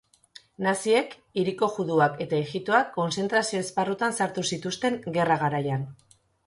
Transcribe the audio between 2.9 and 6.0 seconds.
kontzentrazio-esparrutan sartu zituzten gerra garaian.